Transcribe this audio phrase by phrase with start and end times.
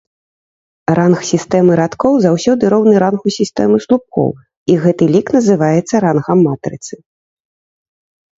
[0.99, 4.29] Ранг сістэмы радкоў заўсёды роўны рангу сістэмы слупкоў,
[4.73, 6.93] і гэты лік называецца рангам матрыцы.